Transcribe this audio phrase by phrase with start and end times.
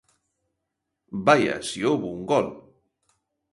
[1.27, 2.47] Vaia, si houbo un gol.